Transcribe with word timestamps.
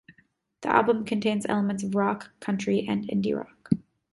The 0.61 0.69
album 0.69 1.05
contains 1.05 1.45
elements 1.47 1.83
of 1.83 1.93
rock, 1.93 2.31
country 2.39 2.87
and 2.89 3.07
indie 3.07 3.37
rock. 3.37 3.69